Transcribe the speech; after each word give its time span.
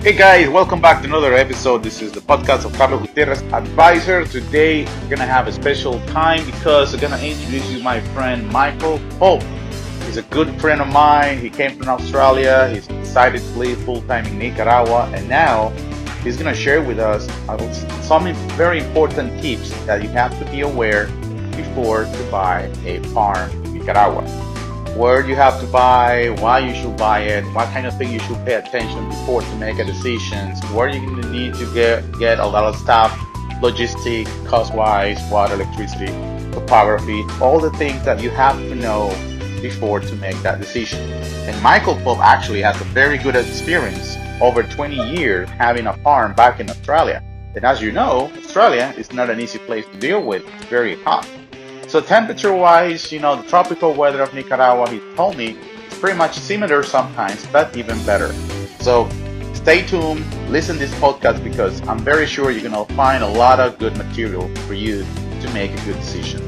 Hey 0.00 0.12
guys, 0.12 0.48
welcome 0.48 0.80
back 0.80 1.02
to 1.02 1.08
another 1.08 1.34
episode. 1.34 1.82
This 1.82 2.00
is 2.00 2.12
the 2.12 2.20
podcast 2.20 2.64
of 2.64 2.72
Carlos 2.74 3.04
Gutierrez 3.04 3.42
Advisor. 3.52 4.24
Today 4.24 4.84
we're 4.84 5.16
gonna 5.16 5.26
have 5.26 5.48
a 5.48 5.52
special 5.52 5.98
time 6.06 6.46
because 6.46 6.94
I'm 6.94 7.00
gonna 7.00 7.18
introduce 7.18 7.68
you 7.68 7.82
my 7.82 7.98
friend 8.14 8.48
Michael 8.48 9.00
Pope. 9.18 9.42
He's 10.06 10.16
a 10.16 10.22
good 10.22 10.58
friend 10.60 10.80
of 10.80 10.86
mine. 10.92 11.38
He 11.38 11.50
came 11.50 11.76
from 11.76 11.88
Australia. 11.88 12.68
He's 12.68 12.86
decided 12.86 13.40
to 13.42 13.58
live 13.58 13.76
full 13.82 14.02
time 14.02 14.24
in 14.26 14.38
Nicaragua, 14.38 15.10
and 15.12 15.28
now 15.28 15.70
he's 16.22 16.36
gonna 16.36 16.54
share 16.54 16.80
with 16.80 17.00
us 17.00 17.26
some 18.06 18.32
very 18.56 18.78
important 18.78 19.42
tips 19.42 19.72
that 19.86 20.00
you 20.00 20.08
have 20.10 20.30
to 20.38 20.44
be 20.52 20.60
aware 20.60 21.08
before 21.56 22.04
to 22.04 22.28
buy 22.30 22.70
a 22.86 23.02
farm 23.08 23.50
in 23.64 23.74
Nicaragua 23.74 24.22
where 24.98 25.24
you 25.24 25.36
have 25.36 25.60
to 25.60 25.66
buy, 25.68 26.28
why 26.40 26.58
you 26.58 26.74
should 26.74 26.96
buy 26.96 27.20
it, 27.20 27.44
what 27.54 27.68
kind 27.68 27.86
of 27.86 27.96
thing 27.96 28.12
you 28.12 28.18
should 28.18 28.44
pay 28.44 28.54
attention 28.54 29.08
before 29.08 29.40
to 29.40 29.54
make 29.54 29.78
a 29.78 29.84
decision, 29.84 30.50
where 30.74 30.90
to 30.90 30.98
need 31.30 31.54
to 31.54 31.72
get, 31.72 32.02
get 32.18 32.40
a 32.40 32.46
lot 32.46 32.64
of 32.64 32.74
stuff, 32.74 33.12
logistic, 33.62 34.26
cost-wise, 34.48 35.20
water, 35.30 35.54
electricity, 35.54 36.06
topography, 36.50 37.22
all 37.40 37.60
the 37.60 37.70
things 37.78 38.04
that 38.04 38.20
you 38.20 38.28
have 38.30 38.56
to 38.56 38.74
know 38.74 39.08
before 39.62 40.00
to 40.00 40.16
make 40.16 40.36
that 40.42 40.58
decision. 40.58 41.00
And 41.48 41.62
Michael 41.62 41.94
Pope 42.02 42.18
actually 42.18 42.62
has 42.62 42.80
a 42.80 42.84
very 42.86 43.18
good 43.18 43.36
experience 43.36 44.16
over 44.40 44.64
20 44.64 44.96
years 45.16 45.48
having 45.50 45.86
a 45.86 45.96
farm 45.98 46.34
back 46.34 46.58
in 46.58 46.68
Australia. 46.68 47.22
And 47.54 47.64
as 47.64 47.80
you 47.80 47.92
know, 47.92 48.32
Australia 48.36 48.92
is 48.96 49.12
not 49.12 49.30
an 49.30 49.38
easy 49.38 49.60
place 49.60 49.86
to 49.86 49.96
deal 49.98 50.24
with. 50.24 50.42
It's 50.56 50.64
very 50.64 51.00
hot. 51.02 51.28
So 51.88 52.02
temperature 52.02 52.52
wise, 52.52 53.10
you 53.10 53.18
know, 53.18 53.40
the 53.40 53.48
tropical 53.48 53.94
weather 53.94 54.20
of 54.20 54.34
Nicaragua, 54.34 54.90
he 54.90 55.00
told 55.16 55.38
me, 55.38 55.56
is 55.90 55.98
pretty 55.98 56.18
much 56.18 56.36
similar 56.36 56.82
sometimes, 56.82 57.46
but 57.46 57.74
even 57.78 57.96
better. 58.04 58.34
So 58.80 59.08
stay 59.54 59.86
tuned, 59.86 60.22
listen 60.50 60.74
to 60.74 60.80
this 60.80 60.94
podcast 61.00 61.42
because 61.42 61.80
I'm 61.88 62.00
very 62.00 62.26
sure 62.26 62.50
you're 62.50 62.60
going 62.60 62.86
to 62.86 62.94
find 62.94 63.24
a 63.24 63.28
lot 63.28 63.58
of 63.58 63.78
good 63.78 63.96
material 63.96 64.54
for 64.66 64.74
you 64.74 65.06
to 65.40 65.50
make 65.54 65.70
a 65.70 65.84
good 65.86 65.96
decision. 65.96 66.44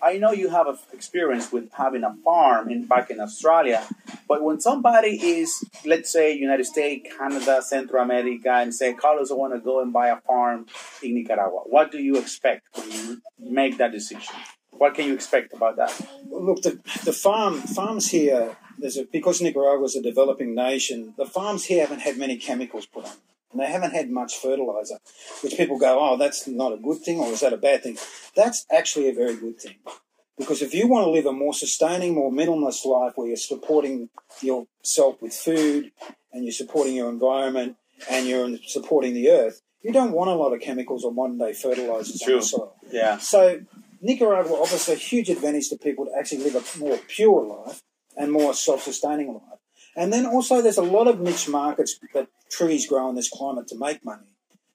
I 0.00 0.18
know 0.18 0.30
you 0.30 0.48
have 0.48 0.68
experience 0.92 1.50
with 1.50 1.72
having 1.72 2.04
a 2.04 2.14
farm 2.24 2.70
in 2.70 2.84
back 2.84 3.10
in 3.10 3.18
Australia, 3.18 3.84
but 4.32 4.42
when 4.42 4.58
somebody 4.60 5.10
is, 5.22 5.62
let's 5.84 6.10
say, 6.10 6.32
United 6.32 6.64
States, 6.64 7.06
Canada, 7.18 7.60
Central 7.60 8.02
America, 8.02 8.50
and 8.50 8.74
say, 8.74 8.94
Carlos, 8.94 9.30
I 9.30 9.34
want 9.34 9.52
to 9.52 9.60
go 9.60 9.82
and 9.82 9.92
buy 9.92 10.08
a 10.08 10.22
farm 10.22 10.64
in 11.02 11.12
Nicaragua, 11.16 11.60
what 11.66 11.92
do 11.92 11.98
you 11.98 12.16
expect 12.16 12.62
when 12.74 12.90
you 12.90 13.20
make 13.38 13.76
that 13.76 13.92
decision? 13.92 14.34
What 14.70 14.94
can 14.94 15.04
you 15.04 15.12
expect 15.12 15.52
about 15.52 15.76
that? 15.76 15.92
Look, 16.30 16.62
the, 16.62 16.80
the 17.04 17.12
farm 17.12 17.60
farms 17.60 18.10
here, 18.10 18.56
there's 18.78 18.96
a, 18.96 19.04
because 19.04 19.42
Nicaragua 19.42 19.84
is 19.84 19.96
a 19.96 20.02
developing 20.02 20.54
nation, 20.54 21.12
the 21.18 21.26
farms 21.26 21.64
here 21.66 21.82
haven't 21.82 22.00
had 22.00 22.16
many 22.16 22.38
chemicals 22.38 22.86
put 22.86 23.04
on 23.04 23.16
and 23.52 23.60
they 23.60 23.66
haven't 23.66 23.92
had 23.92 24.08
much 24.10 24.38
fertilizer, 24.38 24.96
which 25.42 25.58
people 25.58 25.78
go, 25.78 25.98
oh, 26.00 26.16
that's 26.16 26.48
not 26.48 26.72
a 26.72 26.78
good 26.78 27.00
thing, 27.02 27.20
or 27.20 27.26
is 27.32 27.40
that 27.40 27.52
a 27.52 27.58
bad 27.58 27.82
thing? 27.82 27.98
That's 28.34 28.64
actually 28.70 29.10
a 29.10 29.14
very 29.14 29.36
good 29.36 29.60
thing. 29.60 29.74
Because 30.38 30.62
if 30.62 30.74
you 30.74 30.88
want 30.88 31.04
to 31.06 31.10
live 31.10 31.26
a 31.26 31.32
more 31.32 31.52
sustaining, 31.52 32.14
more 32.14 32.32
minimalist 32.32 32.84
life 32.84 33.12
where 33.16 33.28
you're 33.28 33.36
supporting 33.36 34.08
yourself 34.40 35.20
with 35.20 35.34
food 35.34 35.92
and 36.32 36.44
you're 36.44 36.52
supporting 36.52 36.96
your 36.96 37.10
environment 37.10 37.76
and 38.10 38.26
you're 38.26 38.56
supporting 38.66 39.14
the 39.14 39.30
earth, 39.30 39.60
you 39.82 39.92
don't 39.92 40.12
want 40.12 40.30
a 40.30 40.34
lot 40.34 40.52
of 40.52 40.60
chemicals 40.60 41.04
or 41.04 41.12
modern 41.12 41.38
day 41.38 41.52
fertilizers 41.52 42.20
True. 42.20 42.34
on 42.34 42.40
the 42.40 42.46
soil. 42.46 42.76
Yeah. 42.90 43.18
So 43.18 43.60
Nicaragua 44.00 44.54
offers 44.54 44.88
a 44.88 44.94
huge 44.94 45.28
advantage 45.28 45.68
to 45.68 45.76
people 45.76 46.06
to 46.06 46.12
actually 46.18 46.44
live 46.44 46.56
a 46.56 46.78
more 46.78 46.98
pure 47.08 47.44
life 47.44 47.82
and 48.16 48.32
more 48.32 48.54
self 48.54 48.82
sustaining 48.82 49.34
life. 49.34 49.58
And 49.94 50.12
then 50.12 50.24
also 50.24 50.62
there's 50.62 50.78
a 50.78 50.82
lot 50.82 51.08
of 51.08 51.20
niche 51.20 51.48
markets 51.48 51.98
that 52.14 52.28
trees 52.50 52.86
grow 52.86 53.08
in 53.10 53.16
this 53.16 53.28
climate 53.28 53.66
to 53.68 53.78
make 53.78 54.04
money. 54.04 54.26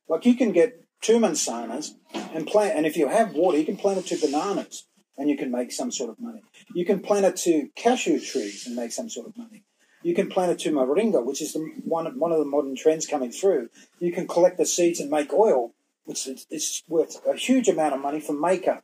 Like 0.08 0.26
you 0.26 0.36
can 0.36 0.52
get 0.52 0.86
two 1.02 1.20
manzanas 1.20 1.92
and 2.14 2.46
plant, 2.46 2.76
and 2.78 2.86
if 2.86 2.96
you 2.96 3.08
have 3.08 3.34
water, 3.34 3.58
you 3.58 3.66
can 3.66 3.78
plant 3.78 4.00
it 4.00 4.08
to 4.08 4.26
bananas 4.26 4.86
and 5.18 5.30
you 5.30 5.38
can 5.38 5.52
make 5.52 5.72
some 5.72 5.92
sort 5.92 6.10
of 6.10 6.20
money. 6.20 6.44
You 6.74 6.86
can 6.86 7.00
plant 7.00 7.26
it 7.26 7.38
to 7.38 7.70
cashew 7.76 8.20
trees 8.20 8.68
and 8.68 8.76
make 8.76 8.92
some 8.92 9.10
sort 9.10 9.28
of 9.28 9.38
money. 9.38 9.64
You 10.04 10.14
can 10.14 10.30
plant 10.30 10.52
it 10.52 10.60
to 10.60 10.72
moringa, 10.72 11.26
which 11.26 11.42
is 11.42 11.54
the, 11.54 11.60
one, 11.84 12.06
one 12.20 12.32
of 12.32 12.40
the 12.40 12.46
modern 12.46 12.76
trends 12.76 13.08
coming 13.08 13.32
through. 13.32 13.70
You 14.00 14.12
can 14.12 14.28
collect 14.28 14.58
the 14.58 14.66
seeds 14.66 15.00
and 15.00 15.10
make 15.10 15.34
oil, 15.34 15.74
which 16.06 16.28
is, 16.28 16.84
worth 16.88 17.20
a 17.28 17.36
huge 17.36 17.68
amount 17.68 17.96
of 17.96 18.02
money 18.02 18.20
for 18.20 18.34
makeup. 18.34 18.84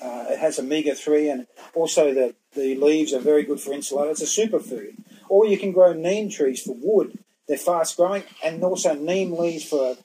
Uh, 0.00 0.26
it 0.28 0.38
has 0.38 0.58
omega 0.58 0.94
3 0.94 1.28
and 1.30 1.46
also 1.74 2.12
the, 2.12 2.34
the 2.54 2.74
leaves 2.76 3.12
are 3.12 3.20
very 3.20 3.42
good 3.44 3.60
for 3.60 3.72
insulator. 3.72 4.10
It's 4.10 4.22
a 4.22 4.46
superfood. 4.46 4.96
Or 5.28 5.46
you 5.46 5.56
can 5.56 5.72
grow 5.72 5.92
neem 5.92 6.28
trees 6.28 6.62
for 6.62 6.76
wood. 6.78 7.18
They're 7.46 7.58
fast 7.58 7.96
growing, 7.96 8.24
and 8.42 8.62
also 8.64 8.94
neem 8.94 9.36
leaves 9.38 9.64
for 9.64 9.96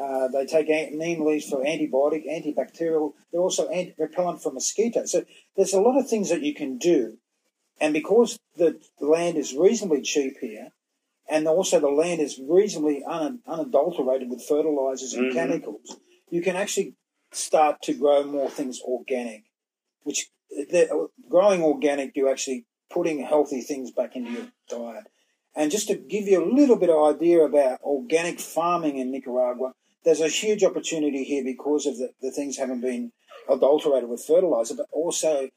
uh, 0.00 0.28
they 0.28 0.46
take 0.46 0.68
neem 0.92 1.24
leaves 1.24 1.48
for 1.48 1.64
antibiotic, 1.64 2.26
antibacterial. 2.26 3.12
They're 3.30 3.40
also 3.40 3.68
anti- 3.68 3.94
repellent 3.98 4.42
for 4.42 4.52
mosquitoes. 4.52 5.12
So 5.12 5.24
there's 5.56 5.72
a 5.72 5.80
lot 5.80 5.98
of 5.98 6.08
things 6.08 6.28
that 6.30 6.42
you 6.42 6.54
can 6.54 6.76
do, 6.76 7.18
and 7.80 7.92
because 7.92 8.38
the 8.56 8.80
land 9.00 9.36
is 9.36 9.54
reasonably 9.54 10.02
cheap 10.02 10.38
here, 10.40 10.72
and 11.28 11.46
also 11.46 11.78
the 11.78 11.88
land 11.88 12.20
is 12.20 12.40
reasonably 12.42 13.04
un- 13.04 13.40
unadulterated 13.46 14.28
with 14.28 14.42
fertilizers 14.42 15.14
and 15.14 15.26
mm-hmm. 15.26 15.38
chemicals, 15.38 15.96
you 16.30 16.42
can 16.42 16.56
actually 16.56 16.94
start 17.32 17.80
to 17.82 17.94
grow 17.94 18.24
more 18.24 18.50
things 18.50 18.80
organic. 18.80 19.44
Which 20.02 20.30
growing 21.28 21.62
organic, 21.62 22.16
you're 22.16 22.30
actually 22.30 22.66
putting 22.90 23.22
healthy 23.22 23.60
things 23.60 23.90
back 23.90 24.16
into 24.16 24.30
your 24.32 24.46
diet. 24.68 25.06
And 25.58 25.72
just 25.72 25.88
to 25.88 25.96
give 25.96 26.28
you 26.28 26.40
a 26.40 26.52
little 26.54 26.76
bit 26.76 26.88
of 26.88 27.16
idea 27.16 27.40
about 27.40 27.80
organic 27.82 28.38
farming 28.38 28.98
in 28.98 29.10
Nicaragua, 29.10 29.72
there's 30.04 30.20
a 30.20 30.28
huge 30.28 30.62
opportunity 30.62 31.24
here 31.24 31.42
because 31.42 31.84
of 31.84 31.98
the, 31.98 32.10
the 32.22 32.30
things 32.30 32.56
haven't 32.56 32.80
been 32.80 33.10
adulterated 33.50 34.08
with 34.08 34.24
fertilizer, 34.24 34.76
but 34.76 34.86
also 34.92 35.48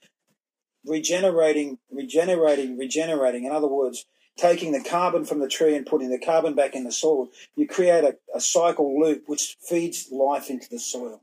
regenerating, 0.87 1.77
regenerating, 1.91 2.79
regenerating. 2.79 3.45
In 3.45 3.51
other 3.51 3.67
words, 3.67 4.05
taking 4.37 4.71
the 4.71 4.83
carbon 4.83 5.23
from 5.23 5.39
the 5.39 5.47
tree 5.47 5.75
and 5.75 5.85
putting 5.85 6.09
the 6.09 6.17
carbon 6.17 6.55
back 6.55 6.73
in 6.73 6.83
the 6.83 6.91
soil. 6.91 7.29
You 7.55 7.67
create 7.67 8.03
a, 8.03 8.15
a 8.35 8.41
cycle 8.41 8.99
loop 8.99 9.25
which 9.27 9.55
feeds 9.69 10.07
life 10.11 10.49
into 10.49 10.67
the 10.67 10.79
soil. 10.79 11.21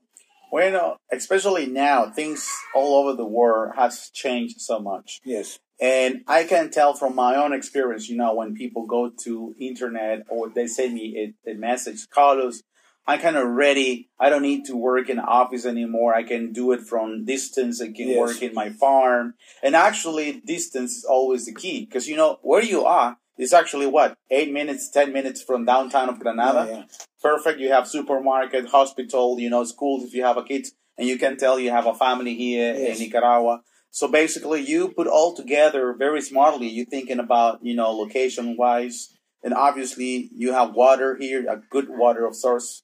Well, 0.52 0.98
especially 1.10 1.66
now, 1.66 2.10
things 2.10 2.48
all 2.76 3.02
over 3.02 3.16
the 3.16 3.26
world 3.26 3.74
has 3.76 4.08
changed 4.14 4.60
so 4.60 4.78
much. 4.78 5.20
Yes. 5.24 5.58
And 5.80 6.22
I 6.26 6.44
can 6.44 6.70
tell 6.70 6.94
from 6.94 7.14
my 7.14 7.36
own 7.36 7.52
experience, 7.52 8.08
you 8.08 8.16
know, 8.16 8.34
when 8.34 8.54
people 8.54 8.86
go 8.86 9.10
to 9.24 9.54
internet 9.60 10.24
or 10.28 10.48
they 10.48 10.66
send 10.66 10.94
me 10.94 11.34
a, 11.46 11.50
a 11.52 11.54
message, 11.54 12.08
Carlos, 12.10 12.62
I'm 13.06 13.20
kind 13.20 13.36
of 13.36 13.48
ready. 13.48 14.10
I 14.20 14.28
don't 14.28 14.42
need 14.42 14.66
to 14.66 14.76
work 14.76 15.08
in 15.08 15.18
office 15.18 15.64
anymore. 15.64 16.14
I 16.14 16.24
can 16.24 16.52
do 16.52 16.72
it 16.72 16.82
from 16.82 17.24
distance. 17.24 17.80
I 17.80 17.86
can 17.86 18.08
yes. 18.08 18.18
work 18.18 18.42
in 18.42 18.52
my 18.54 18.70
farm. 18.70 19.34
And 19.62 19.74
actually, 19.74 20.42
distance 20.44 20.96
is 20.96 21.04
always 21.04 21.46
the 21.46 21.54
key 21.54 21.86
because, 21.86 22.06
you 22.06 22.16
know, 22.16 22.38
where 22.42 22.62
you 22.62 22.84
are 22.84 23.16
is 23.38 23.54
actually 23.54 23.86
what? 23.86 24.18
Eight 24.30 24.52
minutes, 24.52 24.90
10 24.90 25.12
minutes 25.12 25.42
from 25.42 25.64
downtown 25.64 26.10
of 26.10 26.18
Granada. 26.18 26.66
Yeah, 26.68 26.76
yeah. 26.78 26.84
Perfect. 27.22 27.60
You 27.60 27.70
have 27.70 27.88
supermarket, 27.88 28.68
hospital, 28.68 29.40
you 29.40 29.48
know, 29.48 29.64
schools 29.64 30.04
if 30.04 30.12
you 30.12 30.24
have 30.24 30.36
a 30.36 30.42
kid 30.42 30.66
and 30.98 31.08
you 31.08 31.18
can 31.18 31.38
tell 31.38 31.58
you 31.58 31.70
have 31.70 31.86
a 31.86 31.94
family 31.94 32.34
here 32.34 32.74
yes. 32.74 32.98
in 32.98 33.06
Nicaragua. 33.06 33.62
So 33.90 34.08
basically, 34.08 34.60
you 34.60 34.88
put 34.88 35.06
all 35.06 35.34
together 35.34 35.94
very 35.98 36.20
smartly. 36.20 36.68
You're 36.68 36.86
thinking 36.86 37.18
about, 37.18 37.64
you 37.64 37.74
know, 37.74 37.90
location 37.92 38.56
wise. 38.56 39.14
And 39.42 39.54
obviously, 39.54 40.30
you 40.34 40.52
have 40.52 40.74
water 40.74 41.16
here, 41.16 41.46
a 41.48 41.60
good 41.70 41.88
water 41.88 42.26
of 42.26 42.36
source. 42.36 42.82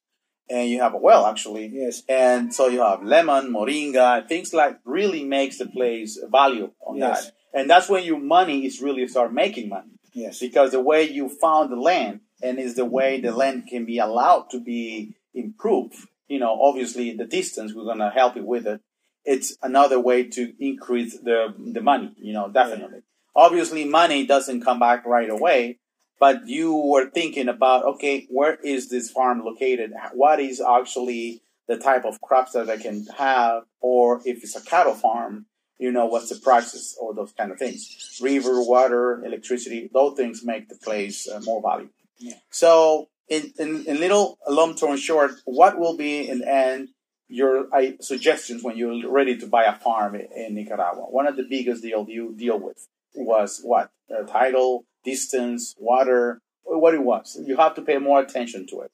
And 0.51 0.69
you 0.69 0.81
have 0.81 0.93
a 0.93 0.99
well, 0.99 1.27
actually. 1.27 1.71
Yes. 1.73 2.03
And 2.09 2.53
so 2.53 2.69
you 2.69 2.81
have 2.83 3.03
lemon, 3.03 3.51
moringa, 3.51 4.29
things 4.29 4.53
like 4.53 4.79
really 4.85 5.25
makes 5.25 5.59
the 5.59 5.67
place 5.67 6.21
value 6.31 6.71
on 6.87 6.97
yes. 6.97 7.27
that. 7.27 7.33
And 7.59 7.71
that's 7.71 7.89
when 7.89 8.05
your 8.05 8.19
money 8.19 8.67
is 8.67 8.83
really 8.83 9.07
start 9.09 9.33
making 9.33 9.71
money. 9.71 9.93
Yes. 10.13 10.41
Because 10.41 10.73
the 10.73 10.81
way 10.81 11.09
you 11.09 11.29
found 11.29 11.73
the 11.73 11.77
land 11.77 12.21
and 12.43 12.59
is 12.59 12.75
the 12.75 12.85
way 12.85 13.21
the 13.21 13.33
land 13.33 13.69
can 13.69 13.87
be 13.87 13.99
allowed 13.99 14.51
to 14.51 14.61
be 14.61 15.15
improved. 15.33 15.97
You 16.29 16.41
know, 16.41 16.59
obviously 16.61 17.17
the 17.17 17.27
distance, 17.27 17.73
we're 17.75 17.85
going 17.85 17.99
to 17.99 18.11
help 18.11 18.37
you 18.37 18.45
with 18.45 18.67
it 18.67 18.81
it's 19.25 19.57
another 19.63 19.99
way 19.99 20.25
to 20.25 20.53
increase 20.59 21.19
the 21.19 21.55
the 21.59 21.81
money. 21.81 22.13
You 22.17 22.33
know, 22.33 22.49
definitely. 22.49 23.01
Obviously, 23.37 23.85
money 23.85 24.27
doesn't 24.27 24.63
come 24.63 24.79
back 24.79 25.05
right 25.05 25.31
away, 25.31 25.79
but 26.21 26.47
you 26.47 26.75
were 26.77 27.11
thinking 27.11 27.49
about 27.49 27.85
okay, 27.85 28.27
where 28.31 28.57
is 28.57 28.89
this 28.89 29.11
farm 29.11 29.45
located? 29.45 29.93
What 30.13 30.41
is 30.41 30.61
actually 30.61 31.43
the 31.67 31.79
type 31.79 32.05
of 32.05 32.21
crops 32.21 32.53
that 32.53 32.69
I 32.69 32.77
can 32.77 33.07
have, 33.17 33.65
or 33.81 34.21
if 34.25 34.43
it's 34.45 34.57
a 34.57 34.63
cattle 34.63 34.95
farm, 34.95 35.47
you 35.79 35.91
know, 35.91 36.07
what's 36.07 36.29
the 36.29 36.37
prices 36.37 36.97
or 37.01 37.15
those 37.15 37.33
kind 37.33 37.51
of 37.51 37.59
things. 37.59 38.19
River, 38.23 38.63
water, 38.63 39.25
electricity, 39.25 39.91
those 39.93 40.17
things 40.17 40.45
make 40.45 40.69
the 40.69 40.77
place 40.77 41.29
uh, 41.29 41.41
more 41.45 41.63
valuable. 41.63 41.93
Yeah. 42.19 42.35
So, 42.51 43.09
in, 43.29 43.53
in, 43.59 43.85
in 43.87 44.01
little 44.01 44.39
long 44.49 44.77
term 44.77 44.97
short, 44.97 45.33
what 45.45 45.79
will 45.79 45.97
be 45.97 46.29
in 46.29 46.41
the 46.41 46.49
end 46.49 46.89
your 47.35 47.69
suggestions 48.01 48.63
when 48.63 48.77
you're 48.77 49.11
ready 49.11 49.37
to 49.37 49.47
buy 49.47 49.65
a 49.65 49.75
farm 49.75 50.15
in 50.15 50.55
Nicaragua? 50.55 51.05
One 51.11 51.27
of 51.27 51.37
the 51.37 51.47
biggest 51.49 51.83
deal 51.83 52.07
you 52.09 52.35
deal 52.37 52.59
with 52.59 52.87
was 53.15 53.61
what 53.63 53.91
uh, 54.11 54.23
tidal, 54.25 54.85
distance, 55.05 55.75
water, 55.79 56.41
what 56.63 56.95
it 56.95 57.03
was. 57.03 57.39
You 57.45 57.57
have 57.57 57.75
to 57.75 57.83
pay 57.83 57.99
more 57.99 58.21
attention 58.21 58.67
to 58.69 58.81
it. 58.81 58.91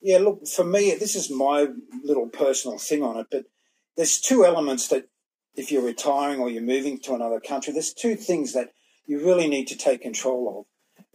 Yeah, 0.00 0.18
look, 0.18 0.46
for 0.46 0.64
me, 0.64 0.94
this 0.94 1.16
is 1.16 1.30
my 1.30 1.68
little 2.04 2.28
personal 2.28 2.78
thing 2.78 3.02
on 3.02 3.16
it, 3.18 3.26
but 3.30 3.44
there's 3.96 4.20
two 4.20 4.44
elements 4.44 4.88
that 4.88 5.08
if 5.54 5.72
you're 5.72 5.82
retiring 5.84 6.38
or 6.38 6.48
you're 6.48 6.62
moving 6.62 7.00
to 7.00 7.14
another 7.14 7.40
country, 7.40 7.72
there's 7.72 7.92
two 7.92 8.14
things 8.14 8.52
that 8.52 8.72
you 9.06 9.18
really 9.18 9.48
need 9.48 9.66
to 9.68 9.76
take 9.76 10.02
control 10.02 10.60
of. 10.60 10.66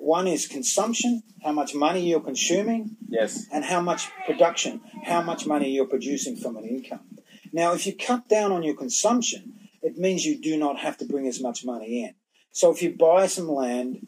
One 0.03 0.27
is 0.27 0.47
consumption, 0.47 1.23
how 1.43 1.53
much 1.53 1.73
money 1.73 2.01
you're 2.09 2.19
consuming, 2.31 2.97
Yes. 3.07 3.47
and 3.53 3.63
how 3.63 3.79
much 3.81 4.09
production, 4.25 4.81
how 5.03 5.21
much 5.21 5.45
money 5.47 5.69
you're 5.71 5.87
producing 5.95 6.35
from 6.35 6.57
an 6.57 6.65
income. 6.65 7.05
Now, 7.53 7.73
if 7.73 7.85
you 7.87 7.93
cut 7.95 8.27
down 8.27 8.51
on 8.51 8.63
your 8.63 8.75
consumption, 8.75 9.53
it 9.81 9.97
means 9.97 10.25
you 10.25 10.39
do 10.41 10.57
not 10.57 10.79
have 10.79 10.97
to 10.97 11.05
bring 11.05 11.25
as 11.27 11.39
much 11.41 11.63
money 11.63 12.03
in. 12.03 12.15
So 12.51 12.69
if 12.73 12.81
you 12.83 12.89
buy 12.95 13.27
some 13.27 13.47
land 13.47 14.05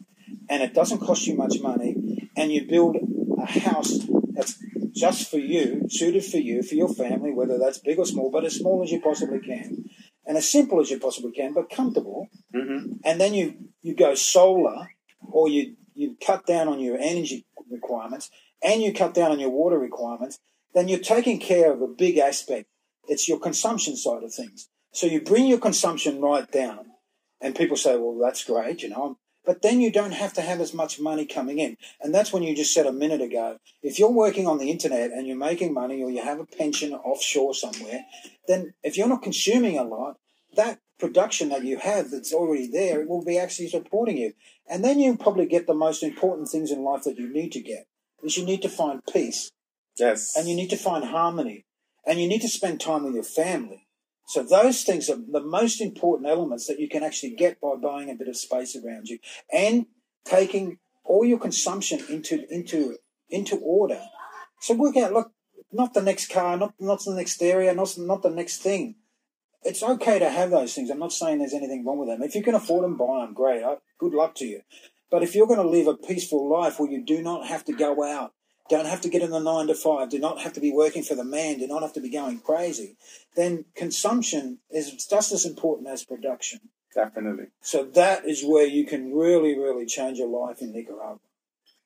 and 0.50 0.62
it 0.62 0.74
doesn't 0.74 0.98
cost 1.00 1.26
you 1.26 1.34
much 1.34 1.60
money 1.60 2.28
and 2.36 2.52
you 2.52 2.66
build 2.66 2.96
a 3.38 3.46
house 3.46 3.92
that's 4.34 4.54
just 4.92 5.30
for 5.30 5.38
you, 5.38 5.86
suited 5.88 6.24
for 6.24 6.38
you, 6.38 6.62
for 6.62 6.74
your 6.74 6.92
family, 7.02 7.32
whether 7.32 7.58
that's 7.58 7.78
big 7.78 7.98
or 7.98 8.06
small, 8.06 8.30
but 8.30 8.44
as 8.44 8.54
small 8.56 8.82
as 8.82 8.90
you 8.92 9.00
possibly 9.00 9.40
can, 9.40 9.84
and 10.26 10.36
as 10.36 10.50
simple 10.50 10.80
as 10.80 10.90
you 10.90 10.98
possibly 10.98 11.32
can, 11.32 11.54
but 11.54 11.70
comfortable, 11.70 12.28
hmm 12.54 12.92
and 13.04 13.18
then 13.20 13.32
you, 13.34 13.54
you 13.82 13.94
go 13.94 14.14
solar 14.14 14.90
or 15.20 15.48
you, 15.48 15.76
you 15.96 16.16
cut 16.24 16.46
down 16.46 16.68
on 16.68 16.80
your 16.80 16.98
energy 16.98 17.46
requirements 17.70 18.30
and 18.62 18.82
you 18.82 18.92
cut 18.92 19.14
down 19.14 19.32
on 19.32 19.40
your 19.40 19.50
water 19.50 19.78
requirements, 19.78 20.38
then 20.74 20.88
you're 20.88 20.98
taking 20.98 21.38
care 21.38 21.72
of 21.72 21.80
a 21.80 21.88
big 21.88 22.18
aspect. 22.18 22.68
It's 23.08 23.28
your 23.28 23.38
consumption 23.40 23.96
side 23.96 24.22
of 24.22 24.34
things. 24.34 24.68
So 24.92 25.06
you 25.06 25.20
bring 25.20 25.46
your 25.46 25.58
consumption 25.58 26.20
right 26.20 26.50
down, 26.50 26.86
and 27.40 27.54
people 27.54 27.76
say, 27.76 27.96
well, 27.96 28.18
that's 28.18 28.44
great, 28.44 28.82
you 28.82 28.88
know. 28.88 29.18
But 29.44 29.62
then 29.62 29.80
you 29.80 29.92
don't 29.92 30.12
have 30.12 30.32
to 30.34 30.40
have 30.40 30.60
as 30.60 30.74
much 30.74 30.98
money 30.98 31.24
coming 31.24 31.60
in. 31.60 31.76
And 32.00 32.12
that's 32.12 32.32
when 32.32 32.42
you 32.42 32.56
just 32.56 32.74
said 32.74 32.86
a 32.86 32.92
minute 32.92 33.20
ago 33.20 33.58
if 33.80 33.98
you're 33.98 34.10
working 34.10 34.46
on 34.48 34.58
the 34.58 34.70
internet 34.70 35.12
and 35.12 35.26
you're 35.26 35.36
making 35.36 35.72
money 35.72 36.02
or 36.02 36.10
you 36.10 36.22
have 36.22 36.40
a 36.40 36.46
pension 36.46 36.92
offshore 36.92 37.54
somewhere, 37.54 38.04
then 38.48 38.74
if 38.82 38.96
you're 38.96 39.08
not 39.08 39.22
consuming 39.22 39.78
a 39.78 39.84
lot, 39.84 40.16
that 40.56 40.80
production 40.98 41.50
that 41.50 41.62
you 41.62 41.78
have 41.78 42.10
that's 42.10 42.32
already 42.32 42.66
there 42.66 43.02
it 43.02 43.08
will 43.08 43.24
be 43.24 43.38
actually 43.38 43.68
supporting 43.68 44.16
you. 44.16 44.32
And 44.68 44.84
then 44.84 44.98
you 44.98 45.16
probably 45.16 45.46
get 45.46 45.66
the 45.66 45.74
most 45.74 46.02
important 46.02 46.48
things 46.48 46.70
in 46.70 46.82
life 46.82 47.02
that 47.04 47.18
you 47.18 47.32
need 47.32 47.52
to 47.52 47.60
get. 47.60 47.86
Is 48.22 48.36
you 48.36 48.44
need 48.44 48.62
to 48.62 48.68
find 48.68 49.00
peace 49.12 49.50
Yes. 49.98 50.34
and 50.36 50.48
you 50.48 50.56
need 50.56 50.70
to 50.70 50.76
find 50.76 51.04
harmony 51.04 51.64
and 52.06 52.20
you 52.20 52.28
need 52.28 52.40
to 52.42 52.48
spend 52.48 52.80
time 52.80 53.04
with 53.04 53.14
your 53.14 53.24
family. 53.24 53.86
So 54.28 54.42
those 54.42 54.82
things 54.82 55.08
are 55.08 55.16
the 55.16 55.40
most 55.40 55.80
important 55.80 56.28
elements 56.28 56.66
that 56.66 56.80
you 56.80 56.88
can 56.88 57.04
actually 57.04 57.34
get 57.34 57.60
by 57.60 57.76
buying 57.76 58.10
a 58.10 58.14
bit 58.14 58.28
of 58.28 58.36
space 58.36 58.74
around 58.76 59.08
you 59.08 59.18
and 59.52 59.86
taking 60.24 60.78
all 61.04 61.24
your 61.24 61.38
consumption 61.38 62.00
into 62.08 62.44
into 62.52 62.96
into 63.30 63.56
order. 63.58 64.00
So 64.60 64.74
work 64.74 64.96
out, 64.96 65.12
look, 65.12 65.30
not 65.72 65.94
the 65.94 66.02
next 66.02 66.28
car, 66.30 66.56
not 66.56 66.74
not 66.80 67.04
the 67.04 67.14
next 67.14 67.40
area, 67.40 67.72
not 67.74 67.96
not 67.98 68.22
the 68.22 68.30
next 68.30 68.58
thing. 68.62 68.96
It's 69.66 69.82
okay 69.82 70.18
to 70.18 70.30
have 70.30 70.50
those 70.50 70.74
things. 70.74 70.90
I'm 70.90 70.98
not 70.98 71.12
saying 71.12 71.38
there's 71.38 71.54
anything 71.54 71.84
wrong 71.84 71.98
with 71.98 72.08
them. 72.08 72.22
If 72.22 72.34
you 72.34 72.42
can 72.42 72.54
afford 72.54 72.84
them, 72.84 72.96
buy 72.96 73.20
them. 73.20 73.34
Great. 73.34 73.62
Good 73.98 74.14
luck 74.14 74.34
to 74.36 74.46
you. 74.46 74.60
But 75.10 75.22
if 75.22 75.34
you're 75.34 75.46
going 75.46 75.60
to 75.60 75.68
live 75.68 75.86
a 75.86 75.96
peaceful 75.96 76.48
life 76.48 76.78
where 76.78 76.90
you 76.90 77.04
do 77.04 77.22
not 77.22 77.46
have 77.46 77.64
to 77.66 77.72
go 77.72 78.04
out, 78.04 78.32
don't 78.68 78.86
have 78.86 79.00
to 79.02 79.08
get 79.08 79.22
in 79.22 79.30
the 79.30 79.38
nine 79.38 79.68
to 79.68 79.74
five, 79.74 80.10
do 80.10 80.18
not 80.18 80.40
have 80.40 80.52
to 80.54 80.60
be 80.60 80.72
working 80.72 81.02
for 81.02 81.14
the 81.14 81.24
man, 81.24 81.58
do 81.58 81.66
not 81.68 81.82
have 81.82 81.92
to 81.92 82.00
be 82.00 82.10
going 82.10 82.40
crazy, 82.40 82.96
then 83.36 83.64
consumption 83.76 84.58
is 84.70 85.06
just 85.06 85.30
as 85.32 85.44
important 85.44 85.88
as 85.88 86.04
production. 86.04 86.60
Definitely. 86.94 87.46
So 87.60 87.84
that 87.94 88.24
is 88.24 88.42
where 88.44 88.66
you 88.66 88.84
can 88.84 89.14
really, 89.14 89.56
really 89.56 89.86
change 89.86 90.18
your 90.18 90.28
life 90.28 90.60
in 90.60 90.72
Nicaragua. 90.72 91.20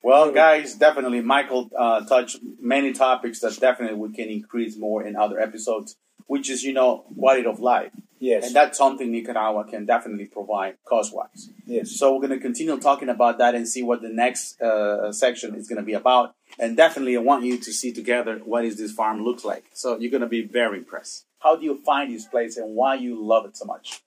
Well, 0.02 0.32
guys, 0.32 0.74
definitely 0.74 1.20
Michael 1.20 1.68
uh, 1.78 2.06
touched 2.06 2.38
many 2.58 2.94
topics 2.94 3.40
that 3.40 3.60
definitely 3.60 3.98
we 3.98 4.14
can 4.14 4.28
increase 4.28 4.78
more 4.78 5.04
in 5.04 5.16
other 5.16 5.38
episodes, 5.38 5.96
which 6.30 6.48
is, 6.48 6.62
you 6.62 6.72
know, 6.72 7.04
quality 7.18 7.44
of 7.44 7.58
life. 7.58 7.90
Yes. 8.20 8.46
And 8.46 8.54
that's 8.54 8.78
something 8.78 9.10
Nicaragua 9.10 9.64
can 9.64 9.84
definitely 9.84 10.26
provide 10.26 10.76
cost 10.84 11.12
wise. 11.12 11.50
yes. 11.66 11.90
So 11.90 12.12
we're 12.12 12.28
going 12.28 12.38
to 12.38 12.44
continue 12.48 12.78
talking 12.78 13.08
about 13.08 13.38
that 13.38 13.56
and 13.56 13.66
see 13.66 13.82
what 13.82 14.00
the 14.00 14.10
next 14.10 14.62
uh, 14.62 15.10
section 15.10 15.56
is 15.56 15.66
going 15.66 15.78
to 15.78 15.84
be 15.84 15.94
about. 15.94 16.36
And 16.56 16.76
definitely, 16.76 17.16
I 17.16 17.20
want 17.20 17.44
you 17.44 17.58
to 17.58 17.72
see 17.72 17.92
together 17.92 18.38
what 18.44 18.64
is 18.64 18.78
this 18.78 18.92
farm 18.92 19.24
looks 19.24 19.44
like. 19.44 19.64
So 19.72 19.98
you're 19.98 20.12
going 20.12 20.20
to 20.20 20.28
be 20.28 20.42
very 20.42 20.78
impressed. 20.78 21.26
How 21.40 21.56
do 21.56 21.64
you 21.64 21.82
find 21.82 22.14
this 22.14 22.26
place 22.26 22.56
and 22.56 22.76
why 22.76 22.94
you 22.94 23.20
love 23.20 23.44
it 23.46 23.56
so 23.56 23.64
much? 23.64 24.02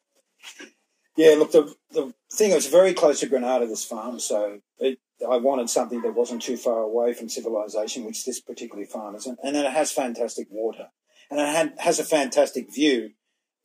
Yeah, 1.17 1.35
look, 1.37 1.51
the, 1.51 1.75
the 1.91 2.13
thing 2.31 2.51
is 2.51 2.67
very 2.67 2.93
close 2.93 3.19
to 3.19 3.27
Granada, 3.27 3.67
this 3.67 3.83
farm, 3.83 4.19
so 4.19 4.61
it, 4.79 4.97
I 5.29 5.37
wanted 5.37 5.69
something 5.69 6.01
that 6.03 6.15
wasn't 6.15 6.41
too 6.41 6.57
far 6.57 6.79
away 6.79 7.13
from 7.13 7.27
civilization, 7.27 8.05
which 8.05 8.23
this 8.25 8.39
particular 8.39 8.85
farm 8.85 9.15
isn't. 9.15 9.39
And 9.43 9.55
then 9.55 9.65
it 9.65 9.73
has 9.73 9.91
fantastic 9.91 10.47
water. 10.49 10.87
And 11.29 11.39
it 11.39 11.47
had, 11.47 11.73
has 11.79 11.99
a 11.99 12.03
fantastic 12.03 12.73
view 12.73 13.11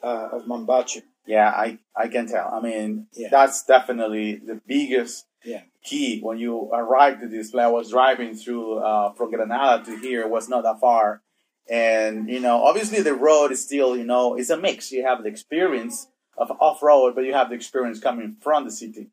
uh, 0.03 0.29
of 0.33 0.43
Mombacho. 0.47 1.03
Yeah, 1.27 1.49
I, 1.51 1.79
I 1.95 2.09
can 2.09 2.27
tell. 2.27 2.49
I 2.53 2.61
mean, 2.61 3.07
Yeah. 3.13 3.29
that's 3.31 3.65
definitely 3.65 4.37
the 4.37 4.61
biggest 4.67 5.27
Yeah. 5.45 5.63
key 5.85 6.21
when 6.21 6.39
you 6.39 6.71
arrived 6.73 7.21
to 7.21 7.29
this 7.29 7.51
place. 7.51 7.65
I 7.65 7.69
was 7.69 7.91
driving 7.91 8.35
through 8.35 8.79
uh, 8.79 9.13
from 9.13 9.31
Granada 9.31 9.85
to 9.85 9.99
here, 9.99 10.23
it 10.23 10.31
was 10.31 10.49
not 10.49 10.63
that 10.63 10.81
far. 10.81 11.23
And, 11.71 12.31
you 12.31 12.41
know, 12.41 12.63
obviously 12.65 13.03
the 13.03 13.13
road 13.15 13.53
is 13.53 13.63
still, 13.63 13.95
you 13.95 14.05
know, 14.05 14.37
it's 14.37 14.49
a 14.49 14.57
mix. 14.57 14.91
You 14.91 15.05
have 15.05 15.23
the 15.23 15.29
experience 15.29 16.09
of 16.39 16.51
off 16.61 16.83
road, 16.83 17.15
but 17.15 17.25
you 17.25 17.35
have 17.35 17.51
the 17.51 17.57
experience 17.57 18.01
coming 18.01 18.37
from 18.41 18.65
the 18.65 18.71
city. 18.71 19.09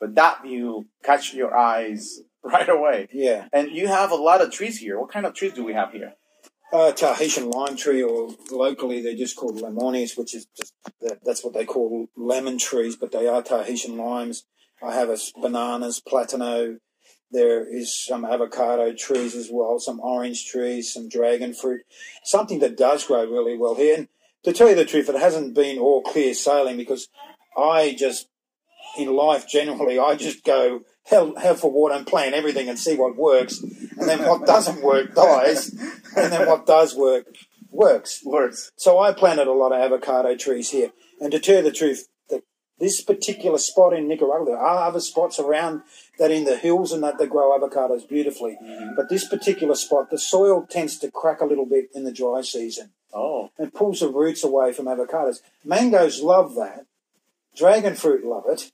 But 0.00 0.14
that 0.14 0.42
view 0.42 0.86
catch 1.02 1.34
your 1.34 1.54
eyes 1.54 2.20
right 2.42 2.68
away. 2.68 3.08
Yeah. 3.12 3.48
And 3.52 3.70
you 3.72 3.88
have 3.88 4.10
a 4.10 4.14
lot 4.14 4.40
of 4.40 4.50
trees 4.50 4.78
here. 4.78 4.98
What 4.98 5.10
kind 5.10 5.26
of 5.26 5.34
trees 5.34 5.52
do 5.52 5.64
we 5.64 5.74
have 5.74 5.92
here? 5.92 6.14
Uh, 6.70 6.92
Tahitian 6.92 7.50
lime 7.50 7.76
tree, 7.76 8.02
or 8.02 8.28
locally 8.50 9.00
they're 9.00 9.14
just 9.14 9.36
called 9.36 9.60
lemones, 9.60 10.18
which 10.18 10.34
is 10.34 10.46
just 10.54 10.74
that, 11.00 11.24
that's 11.24 11.42
what 11.42 11.54
they 11.54 11.64
call 11.64 12.08
lemon 12.14 12.58
trees, 12.58 12.94
but 12.94 13.10
they 13.10 13.26
are 13.26 13.42
Tahitian 13.42 13.96
limes. 13.96 14.44
I 14.82 14.94
have 14.94 15.08
a 15.08 15.16
bananas, 15.40 16.00
platano. 16.06 16.78
There 17.30 17.66
is 17.66 17.98
some 17.98 18.24
avocado 18.24 18.92
trees 18.92 19.34
as 19.34 19.48
well, 19.50 19.78
some 19.78 20.00
orange 20.00 20.46
trees, 20.46 20.92
some 20.92 21.08
dragon 21.08 21.54
fruit, 21.54 21.82
something 22.22 22.58
that 22.60 22.76
does 22.76 23.04
grow 23.06 23.24
really 23.24 23.56
well 23.56 23.74
here. 23.74 23.96
And 23.96 24.08
to 24.44 24.52
tell 24.52 24.68
you 24.68 24.74
the 24.74 24.84
truth, 24.84 25.08
it 25.08 25.18
hasn't 25.18 25.54
been 25.54 25.78
all 25.78 26.02
clear 26.02 26.34
sailing 26.34 26.76
because 26.76 27.08
I 27.56 27.94
just, 27.98 28.28
in 28.96 29.14
life 29.14 29.48
generally, 29.48 29.98
I 29.98 30.16
just 30.16 30.44
go 30.44 30.82
hell, 31.08 31.34
hell 31.36 31.54
for 31.54 31.70
water 31.70 31.94
and 31.94 32.06
plan 32.06 32.34
everything 32.34 32.68
and 32.68 32.78
see 32.78 32.96
what 32.96 33.16
works. 33.16 33.60
And 33.60 34.08
then 34.08 34.22
what 34.26 34.46
doesn't 34.46 34.82
work 34.82 35.14
dies. 35.14 35.70
And 36.16 36.32
then 36.32 36.46
what 36.46 36.66
does 36.66 36.94
work 36.94 37.26
works. 37.70 38.22
Words. 38.24 38.72
So 38.76 38.98
I 38.98 39.12
planted 39.12 39.46
a 39.46 39.52
lot 39.52 39.72
of 39.72 39.80
avocado 39.80 40.36
trees 40.36 40.70
here. 40.70 40.92
And 41.20 41.32
to 41.32 41.38
tell 41.38 41.56
you 41.56 41.62
the 41.62 41.72
truth, 41.72 42.08
the, 42.28 42.42
this 42.78 43.02
particular 43.02 43.58
spot 43.58 43.92
in 43.92 44.08
Nicaragua, 44.08 44.46
there 44.46 44.58
are 44.58 44.88
other 44.88 45.00
spots 45.00 45.38
around 45.38 45.82
that 46.18 46.30
in 46.30 46.44
the 46.44 46.56
hills 46.56 46.92
and 46.92 47.02
that 47.02 47.18
they 47.18 47.26
grow 47.26 47.58
avocados 47.58 48.08
beautifully. 48.08 48.56
Mm-hmm. 48.62 48.94
But 48.96 49.08
this 49.08 49.28
particular 49.28 49.74
spot, 49.74 50.10
the 50.10 50.18
soil 50.18 50.66
tends 50.68 50.98
to 50.98 51.10
crack 51.10 51.40
a 51.40 51.46
little 51.46 51.66
bit 51.66 51.90
in 51.94 52.04
the 52.04 52.12
dry 52.12 52.40
season 52.42 52.90
Oh, 53.12 53.50
and 53.58 53.72
pulls 53.72 54.00
the 54.00 54.08
roots 54.08 54.44
away 54.44 54.72
from 54.72 54.86
avocados. 54.86 55.40
Mangoes 55.64 56.20
love 56.20 56.54
that. 56.56 56.86
Dragon 57.56 57.94
fruit 57.94 58.24
love 58.24 58.44
it. 58.48 58.70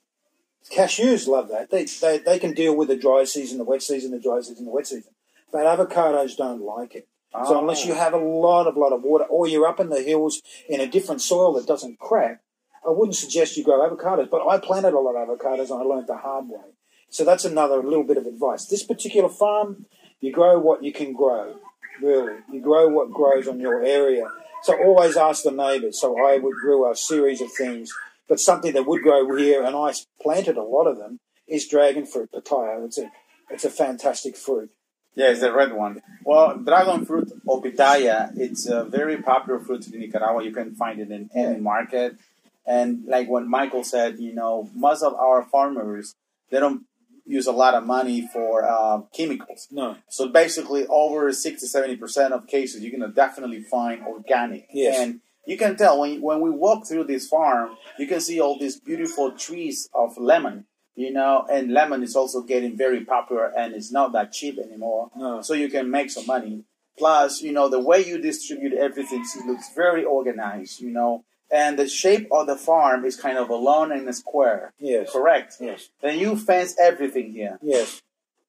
Cashews 0.72 1.26
love 1.28 1.48
that. 1.48 1.70
They, 1.70 1.84
they, 1.84 2.18
they 2.18 2.38
can 2.38 2.54
deal 2.54 2.74
with 2.76 2.88
the 2.88 2.96
dry 2.96 3.24
season, 3.24 3.58
the 3.58 3.64
wet 3.64 3.82
season, 3.82 4.10
the 4.12 4.20
dry 4.20 4.40
season, 4.40 4.64
the 4.64 4.70
wet 4.70 4.86
season. 4.86 5.12
But 5.52 5.66
avocados 5.66 6.36
don't 6.36 6.62
like 6.62 6.94
it. 6.94 7.08
So 7.32 7.56
Ah. 7.56 7.58
unless 7.58 7.84
you 7.84 7.94
have 7.94 8.12
a 8.14 8.18
lot 8.18 8.66
of 8.66 8.76
lot 8.76 8.92
of 8.92 9.02
water, 9.02 9.24
or 9.24 9.46
you're 9.48 9.66
up 9.66 9.80
in 9.80 9.88
the 9.88 10.02
hills 10.02 10.40
in 10.68 10.80
a 10.80 10.86
different 10.86 11.20
soil 11.20 11.52
that 11.54 11.66
doesn't 11.66 11.98
crack, 11.98 12.40
I 12.86 12.90
wouldn't 12.90 13.16
suggest 13.16 13.56
you 13.56 13.64
grow 13.64 13.80
avocados. 13.88 14.30
But 14.30 14.46
I 14.46 14.58
planted 14.58 14.94
a 14.94 15.00
lot 15.00 15.16
of 15.16 15.28
avocados 15.28 15.70
and 15.70 15.80
I 15.80 15.84
learned 15.84 16.06
the 16.06 16.16
hard 16.16 16.48
way. 16.48 16.70
So 17.10 17.24
that's 17.24 17.44
another 17.44 17.82
little 17.82 18.04
bit 18.04 18.16
of 18.16 18.26
advice. 18.26 18.66
This 18.66 18.84
particular 18.84 19.28
farm, 19.28 19.86
you 20.20 20.32
grow 20.32 20.58
what 20.58 20.82
you 20.82 20.92
can 20.92 21.12
grow. 21.12 21.56
Really, 22.00 22.34
you 22.52 22.60
grow 22.60 22.88
what 22.88 23.10
grows 23.10 23.46
on 23.46 23.60
your 23.60 23.84
area. 23.84 24.26
So 24.62 24.76
always 24.82 25.16
ask 25.16 25.42
the 25.44 25.50
neighbours. 25.50 26.00
So 26.00 26.16
I 26.26 26.38
would 26.38 26.54
grew 26.54 26.90
a 26.90 26.96
series 26.96 27.40
of 27.40 27.52
things, 27.52 27.92
but 28.28 28.40
something 28.40 28.72
that 28.72 28.86
would 28.86 29.02
grow 29.02 29.36
here, 29.36 29.62
and 29.62 29.76
I 29.76 29.92
planted 30.20 30.56
a 30.56 30.62
lot 30.62 30.86
of 30.86 30.98
them, 30.98 31.20
is 31.46 31.68
dragon 31.68 32.06
fruit, 32.06 32.30
pitaya. 32.32 32.84
It's 32.84 32.98
a 32.98 33.10
it's 33.50 33.64
a 33.64 33.70
fantastic 33.70 34.36
fruit. 34.36 34.70
Yeah, 35.14 35.30
it's 35.30 35.40
the 35.40 35.52
red 35.52 35.72
one. 35.72 36.02
Well, 36.24 36.56
dragon 36.56 37.04
fruit 37.06 37.30
or 37.46 37.62
pitaya, 37.62 38.32
it's 38.36 38.66
a 38.66 38.84
very 38.84 39.18
popular 39.22 39.60
fruit 39.60 39.86
in 39.86 40.00
Nicaragua. 40.00 40.42
You 40.42 40.52
can 40.52 40.74
find 40.74 40.98
it 40.98 41.10
in 41.10 41.30
any 41.34 41.60
market. 41.60 42.16
And 42.66 43.04
like 43.06 43.28
what 43.28 43.46
Michael 43.46 43.84
said, 43.84 44.18
you 44.18 44.34
know, 44.34 44.70
most 44.74 45.02
of 45.02 45.14
our 45.14 45.44
farmers, 45.44 46.14
they 46.50 46.58
don't 46.58 46.84
use 47.26 47.46
a 47.46 47.52
lot 47.52 47.74
of 47.74 47.84
money 47.86 48.28
for 48.32 48.64
uh, 48.64 49.02
chemicals. 49.14 49.68
No, 49.70 49.96
So 50.08 50.28
basically, 50.28 50.86
over 50.88 51.32
60 51.32 51.66
70% 51.66 52.32
of 52.32 52.46
cases, 52.46 52.82
you're 52.82 52.90
going 52.90 53.08
to 53.08 53.14
definitely 53.14 53.62
find 53.62 54.02
organic. 54.02 54.66
Yes. 54.72 54.98
And 54.98 55.20
you 55.46 55.56
can 55.56 55.76
tell 55.76 56.00
when 56.00 56.20
when 56.20 56.40
we 56.40 56.50
walk 56.50 56.86
through 56.86 57.04
this 57.04 57.28
farm, 57.28 57.76
you 57.98 58.06
can 58.06 58.20
see 58.20 58.40
all 58.40 58.58
these 58.58 58.78
beautiful 58.78 59.32
trees 59.32 59.88
of 59.94 60.16
lemon. 60.18 60.66
You 60.96 61.12
know, 61.12 61.44
and 61.50 61.72
lemon 61.72 62.04
is 62.04 62.14
also 62.14 62.42
getting 62.42 62.76
very 62.76 63.04
popular, 63.04 63.52
and 63.56 63.74
it's 63.74 63.90
not 63.90 64.12
that 64.12 64.32
cheap 64.32 64.58
anymore. 64.58 65.10
No. 65.16 65.42
So 65.42 65.54
you 65.54 65.68
can 65.68 65.90
make 65.90 66.10
some 66.10 66.26
money. 66.26 66.64
Plus, 66.96 67.42
you 67.42 67.50
know, 67.50 67.68
the 67.68 67.80
way 67.80 68.04
you 68.04 68.18
distribute 68.18 68.72
everything 68.74 69.22
it 69.22 69.46
looks 69.46 69.74
very 69.74 70.04
organized. 70.04 70.80
You 70.80 70.90
know, 70.90 71.24
and 71.50 71.78
the 71.78 71.88
shape 71.88 72.28
of 72.30 72.46
the 72.46 72.56
farm 72.56 73.04
is 73.04 73.16
kind 73.16 73.38
of 73.38 73.50
a 73.50 73.56
lawn 73.56 73.90
and 73.90 74.08
a 74.08 74.12
square. 74.12 74.72
Yes. 74.78 75.10
Correct. 75.12 75.54
Yes. 75.60 75.88
Then 76.00 76.18
you 76.18 76.36
fence 76.36 76.76
everything 76.80 77.32
here. 77.32 77.58
Yes. 77.60 78.00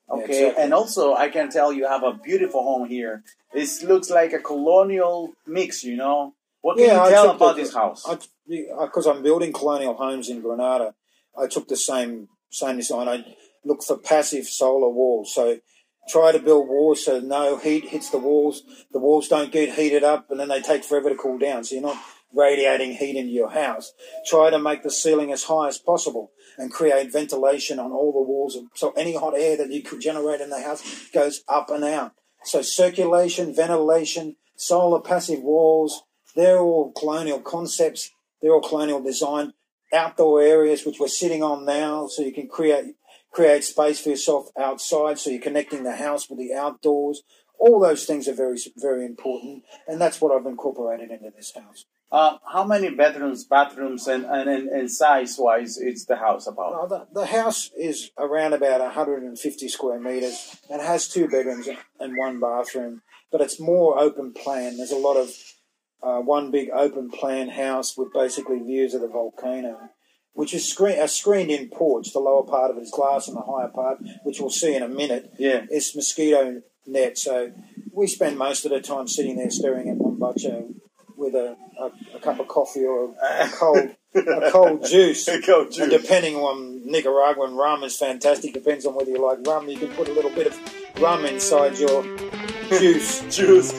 Okay, 0.10 0.24
exactly. 0.24 0.64
and 0.64 0.74
also 0.74 1.16
I 1.16 1.30
can 1.30 1.50
tell 1.50 1.74
you 1.74 1.88
have 1.88 2.04
a 2.04 2.14
beautiful 2.14 2.62
home 2.64 2.88
here. 2.88 3.24
This 3.54 3.82
looks 3.82 4.10
like 4.10 4.34
a 4.34 4.40
colonial 4.40 5.34
mix, 5.48 5.84
you 5.84 5.96
know. 5.96 6.36
What 6.66 6.78
can 6.78 6.88
Yeah, 6.88 7.04
you 7.04 7.12
tell 7.12 7.30
about 7.30 7.56
the- 7.56 7.62
this 7.62 7.76
house? 7.76 8.04
Because 8.48 9.06
I'm 9.06 9.22
building 9.22 9.54
colonial 9.54 9.94
homes 9.94 10.30
in 10.30 10.42
Granada, 10.42 10.96
I 11.38 11.46
took 11.46 11.68
the 11.68 11.78
same 11.78 12.30
same 12.50 12.78
design. 12.78 13.08
I 13.08 13.36
look 13.64 13.84
for 13.84 13.98
passive 13.98 14.48
solar 14.48 14.90
walls. 14.90 15.32
So 15.32 15.60
try 16.08 16.32
to 16.32 16.40
build 16.40 16.68
walls 16.68 17.06
so 17.06 17.20
no 17.20 17.58
heat 17.58 17.90
hits 17.90 18.10
the 18.10 18.18
walls. 18.18 18.64
The 18.92 18.98
walls 18.98 19.28
don't 19.28 19.52
get 19.52 19.76
heated 19.76 20.04
up, 20.04 20.32
and 20.32 20.40
then 20.40 20.48
they 20.48 20.60
take 20.60 20.84
forever 20.84 21.10
to 21.10 21.16
cool 21.16 21.38
down. 21.38 21.64
So 21.66 21.76
you're 21.76 21.84
not 21.84 22.02
radiating 22.34 22.94
heat 22.94 23.16
into 23.16 23.32
your 23.32 23.50
house. 23.50 23.94
Try 24.26 24.50
to 24.50 24.58
make 24.58 24.82
the 24.82 24.90
ceiling 24.90 25.32
as 25.32 25.44
high 25.44 25.68
as 25.68 25.78
possible 25.78 26.32
and 26.58 26.72
create 26.72 27.12
ventilation 27.12 27.78
on 27.78 27.92
all 27.92 28.12
the 28.12 28.22
walls, 28.22 28.58
so 28.74 28.92
any 28.94 29.14
hot 29.14 29.38
air 29.38 29.56
that 29.58 29.72
you 29.72 29.84
could 29.84 30.02
generate 30.02 30.42
in 30.42 30.50
the 30.50 30.62
house 30.62 30.82
goes 31.14 31.44
up 31.48 31.70
and 31.70 31.84
out. 31.84 32.14
So 32.44 32.64
circulation, 32.64 33.54
ventilation, 33.54 34.38
solar 34.56 35.02
passive 35.02 35.44
walls, 35.44 36.04
they're 36.36 36.60
all 36.60 36.92
colonial 36.92 37.40
concepts. 37.40 38.12
They're 38.42 38.54
all 38.54 38.62
colonial 38.62 39.02
design. 39.02 39.54
Outdoor 39.94 40.42
areas 40.42 40.86
which 40.86 41.00
we're 41.00 41.08
sitting 41.08 41.42
on 41.42 41.66
now, 41.66 42.08
so 42.08 42.22
you 42.22 42.34
can 42.34 42.48
create 42.48 42.96
create 43.32 43.64
space 43.64 44.00
for 44.00 44.10
yourself 44.10 44.50
outside. 44.58 45.20
So 45.20 45.30
you're 45.30 45.42
connecting 45.42 45.84
the 45.84 45.96
house 45.96 46.30
with 46.30 46.40
the 46.40 46.54
outdoors. 46.54 47.22
All 47.58 47.80
those 47.80 48.06
things 48.06 48.28
are 48.28 48.34
very 48.34 48.58
very 48.78 49.06
important, 49.06 49.64
and 49.88 50.02
that's 50.02 50.20
what 50.20 50.32
I've 50.32 50.46
incorporated 50.46 51.12
into 51.12 51.32
this 51.36 51.54
house. 51.56 51.86
Uh, 52.12 52.38
how 52.52 52.64
many 52.64 52.90
bedrooms, 52.90 53.46
bathrooms, 53.46 54.08
and 54.08 54.26
and, 54.26 54.50
and, 54.50 54.92
size 54.92 55.38
wise 55.40 55.78
is 55.78 56.06
the 56.06 56.18
house 56.18 56.48
about? 56.48 56.90
The, 56.90 57.08
the 57.14 57.26
house 57.26 57.72
is 57.78 58.12
around 58.18 58.54
about 58.54 58.82
150 58.82 59.68
square 59.70 60.00
meters 60.00 60.58
and 60.70 60.82
has 60.82 61.08
two 61.08 61.28
bedrooms 61.28 61.68
and 62.00 62.18
one 62.18 62.40
bathroom, 62.40 63.02
but 63.32 63.42
it's 63.42 63.60
more 63.60 64.00
open 64.00 64.34
plan. 64.34 64.78
There's 64.78 64.92
a 64.92 64.98
lot 64.98 65.18
of 65.18 65.30
uh, 66.06 66.20
one 66.20 66.52
big 66.52 66.70
open 66.74 67.10
plan 67.10 67.50
house 67.50 67.98
with 67.98 68.14
basically 68.14 68.60
views 68.60 68.94
of 68.94 69.02
the 69.02 69.08
volcano, 69.08 69.90
which 70.34 70.54
is 70.54 70.70
screen, 70.70 71.00
a 71.00 71.08
screened 71.08 71.50
in 71.52 71.70
porch. 71.70 72.14
The 72.14 72.20
lower 72.20 72.44
part 72.46 72.72
of 72.72 72.78
it 72.78 72.82
is 72.82 72.92
glass, 72.92 73.28
and 73.28 73.36
the 73.36 73.42
higher 73.42 73.70
part, 73.70 73.98
which 74.24 74.40
we'll 74.40 74.50
see 74.50 74.76
in 74.76 74.84
a 74.84 74.88
minute, 74.88 75.32
Yeah. 75.40 75.66
is 75.72 75.96
mosquito 75.96 76.62
net. 76.86 77.18
So 77.18 77.52
we 77.92 78.08
spend 78.08 78.38
most 78.38 78.66
of 78.66 78.72
the 78.72 78.82
time 78.82 79.08
sitting 79.08 79.38
there 79.38 79.50
staring 79.50 79.90
at 79.90 79.98
Mombacho 79.98 80.74
with 81.18 81.34
a, 81.34 81.56
a, 81.80 82.18
a 82.18 82.20
cup 82.20 82.40
of 82.40 82.48
coffee 82.50 82.84
or 82.86 83.16
a 83.24 83.50
cold 83.54 83.90
a 84.16 84.52
cold 84.52 84.86
juice. 84.86 85.28
And 85.30 85.44
juice. 85.44 85.90
depending 85.90 86.36
on 86.36 86.82
Nicaraguan 86.90 87.56
rum 87.56 87.84
is 87.84 87.98
fantastic. 87.98 88.54
Depends 88.54 88.86
on 88.86 88.96
whether 88.96 89.10
you 89.12 89.22
like 89.26 89.40
rum. 89.48 89.68
You 89.70 89.78
can 89.78 89.90
put 89.90 90.08
a 90.08 90.14
little 90.14 90.32
bit 90.32 90.48
of 90.48 91.02
rum 91.02 91.26
inside 91.26 91.78
your 91.80 92.04
juice. 92.70 93.22
Juice. 93.36 93.72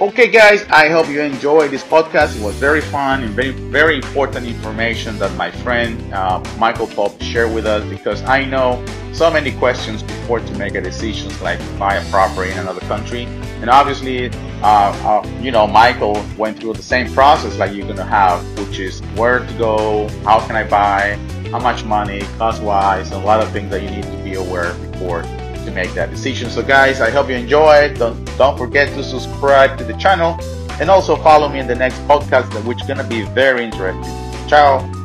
Okay, 0.00 0.28
guys, 0.28 0.64
I 0.70 0.88
hope 0.88 1.10
you 1.10 1.20
enjoyed 1.20 1.70
this 1.70 1.82
podcast. 1.82 2.34
It 2.34 2.42
was 2.42 2.54
very 2.54 2.80
fun 2.80 3.22
and 3.22 3.34
very, 3.34 3.50
very 3.50 3.96
important 3.96 4.46
information 4.46 5.18
that 5.18 5.30
my 5.36 5.50
friend 5.50 6.14
uh, 6.14 6.42
Michael 6.56 6.86
Pope 6.86 7.20
shared 7.20 7.52
with 7.52 7.66
us 7.66 7.84
because 7.84 8.22
I 8.22 8.46
know 8.46 8.82
so 9.12 9.30
many 9.30 9.52
questions 9.52 10.02
before 10.02 10.40
to 10.40 10.54
make 10.54 10.74
a 10.74 10.80
decision 10.80 11.30
like 11.42 11.58
buy 11.78 11.96
a 11.96 12.10
property 12.10 12.50
in 12.50 12.56
another 12.56 12.80
country. 12.86 13.24
And 13.60 13.68
obviously, 13.68 14.30
uh, 14.62 14.64
uh, 15.04 15.38
you 15.42 15.50
know, 15.50 15.66
Michael 15.66 16.24
went 16.38 16.58
through 16.58 16.72
the 16.72 16.82
same 16.82 17.12
process 17.12 17.58
like 17.58 17.74
you're 17.74 17.86
gonna 17.86 18.02
have, 18.02 18.42
which 18.58 18.78
is 18.78 19.00
where 19.16 19.40
to 19.40 19.58
go, 19.58 20.08
how 20.24 20.40
can 20.46 20.56
I 20.56 20.64
buy, 20.64 21.18
how 21.50 21.58
much 21.58 21.84
money, 21.84 22.22
cost 22.38 22.62
wise, 22.62 23.10
a 23.10 23.18
lot 23.18 23.42
of 23.42 23.52
things 23.52 23.70
that 23.70 23.82
you 23.82 23.90
need 23.90 24.04
to 24.04 24.24
be 24.24 24.32
aware 24.32 24.72
before 24.72 25.24
to 25.64 25.70
make 25.70 25.92
that 25.94 26.10
decision. 26.10 26.50
So 26.50 26.62
guys, 26.62 27.00
I 27.00 27.10
hope 27.10 27.28
you 27.28 27.36
enjoyed. 27.36 27.98
Don't 27.98 28.24
don't 28.36 28.56
forget 28.56 28.88
to 28.94 29.02
subscribe 29.02 29.78
to 29.78 29.84
the 29.84 29.94
channel 29.94 30.38
and 30.80 30.90
also 30.90 31.16
follow 31.16 31.48
me 31.48 31.58
in 31.58 31.66
the 31.66 31.74
next 31.74 31.98
podcast 32.08 32.46
which 32.64 32.80
is 32.80 32.86
gonna 32.86 33.04
be 33.04 33.22
very 33.22 33.64
interesting. 33.64 34.48
Ciao. 34.48 34.99